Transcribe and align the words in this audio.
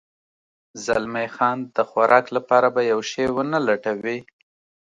زلمی 0.85 1.27
خان 1.35 1.57
د 1.75 1.77
خوراک 1.89 2.25
لپاره 2.37 2.67
به 2.75 2.81
یو 2.91 2.99
شی 3.11 3.25
و 3.33 3.37
نه 3.51 3.59
لټوې؟ 3.67 4.17